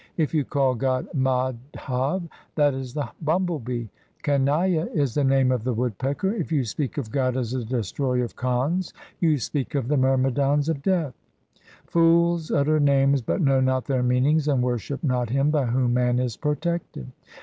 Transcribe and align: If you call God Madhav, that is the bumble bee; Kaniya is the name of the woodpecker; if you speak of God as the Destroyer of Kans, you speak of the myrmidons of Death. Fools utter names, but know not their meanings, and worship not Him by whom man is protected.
If 0.17 0.33
you 0.33 0.43
call 0.43 0.73
God 0.73 1.07
Madhav, 1.15 2.27
that 2.55 2.73
is 2.73 2.95
the 2.95 3.09
bumble 3.21 3.59
bee; 3.59 3.91
Kaniya 4.23 4.87
is 4.95 5.13
the 5.13 5.23
name 5.23 5.51
of 5.51 5.63
the 5.63 5.75
woodpecker; 5.75 6.33
if 6.33 6.51
you 6.51 6.65
speak 6.65 6.97
of 6.97 7.11
God 7.11 7.37
as 7.37 7.51
the 7.51 7.63
Destroyer 7.63 8.23
of 8.23 8.35
Kans, 8.35 8.95
you 9.19 9.37
speak 9.37 9.75
of 9.75 9.89
the 9.89 9.97
myrmidons 9.97 10.69
of 10.69 10.81
Death. 10.81 11.13
Fools 11.85 12.49
utter 12.49 12.79
names, 12.79 13.21
but 13.21 13.41
know 13.41 13.61
not 13.61 13.85
their 13.85 14.01
meanings, 14.01 14.47
and 14.47 14.63
worship 14.63 15.03
not 15.03 15.29
Him 15.29 15.51
by 15.51 15.67
whom 15.67 15.93
man 15.93 16.17
is 16.17 16.35
protected. 16.35 17.11